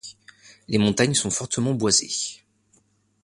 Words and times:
Les 0.67 0.79
montagnes 0.79 1.13
sont 1.13 1.29
fortement 1.29 1.75
boisées. 1.75 2.41